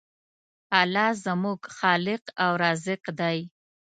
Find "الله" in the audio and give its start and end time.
0.79-1.09